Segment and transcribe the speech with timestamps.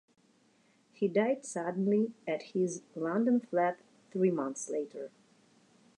[0.93, 5.11] He died suddenly at his London flat three months later.